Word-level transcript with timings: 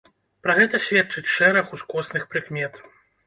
Пра 0.45 0.53
гэта 0.59 0.79
сведчыць 0.85 1.33
шэраг 1.33 1.75
ускосных 1.77 2.27
прыкмет. 2.31 2.81